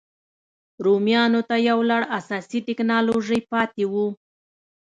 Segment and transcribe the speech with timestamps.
[0.85, 4.07] رومیانو ته یو لړ اساسي ټکنالوژۍ پاتې وو.